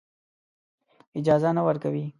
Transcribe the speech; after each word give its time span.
اجازه 1.19 1.49
نه 1.57 1.61
ورکوي. 1.67 2.05